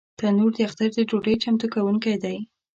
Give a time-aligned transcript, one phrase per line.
[0.19, 2.37] تنور د اختر د ډوډۍ چمتو کوونکی دی